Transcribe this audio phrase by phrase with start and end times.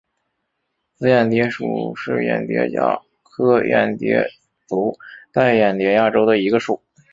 [0.95, 4.25] 紫眼蝶属是眼蝶亚科眼蝶
[4.67, 4.97] 族
[5.31, 6.81] 黛眼蝶亚族中的一个属。